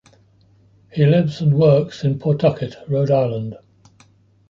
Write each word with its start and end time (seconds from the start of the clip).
He 0.91 1.05
lives 1.05 1.41
and 1.41 1.53
works 1.53 2.03
in 2.03 2.17
Pawtucket, 2.17 2.75
Rhode 2.87 3.11
Island. 3.11 3.55